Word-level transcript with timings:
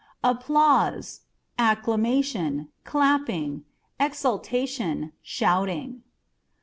Applause 0.23 1.21
â€" 1.59 1.63
acclamation, 1.73 2.69
clapping, 2.83 3.65
exultation, 3.99 5.11
shouting. 5.21 6.01